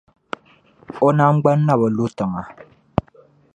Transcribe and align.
O 1.05 1.07
naŋgbani 1.17 1.63
na 1.67 1.73
bi 1.79 1.87
lu 1.97 2.05
tiŋa. 2.15 2.41